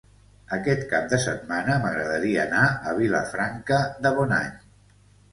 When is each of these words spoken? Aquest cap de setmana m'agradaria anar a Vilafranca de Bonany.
Aquest 0.55 0.85
cap 0.93 1.03
de 1.09 1.17
setmana 1.25 1.75
m'agradaria 1.83 2.39
anar 2.43 2.63
a 2.91 2.93
Vilafranca 3.01 3.77
de 4.07 4.13
Bonany. 4.21 4.57